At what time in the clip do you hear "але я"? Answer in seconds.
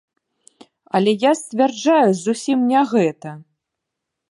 0.99-1.31